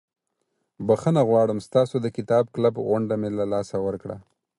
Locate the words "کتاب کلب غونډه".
2.17-3.13